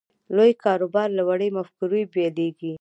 لوی 0.35 0.51
کاروبار 0.63 1.09
له 1.17 1.23
وړې 1.27 1.49
مفکورې 1.57 2.03
پیلېږي 2.13 2.69